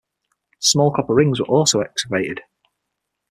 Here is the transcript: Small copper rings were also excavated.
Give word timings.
Small 0.57 0.89
copper 0.91 1.13
rings 1.13 1.39
were 1.39 1.45
also 1.45 1.81
excavated. 1.81 2.39